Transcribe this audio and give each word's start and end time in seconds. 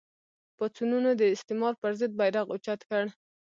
پاڅونونو 0.57 1.09
د 1.15 1.21
استعمار 1.35 1.73
پر 1.81 1.91
ضد 1.99 2.11
بېرغ 2.19 2.45
اوچت 2.51 2.79
کړ 2.89 3.03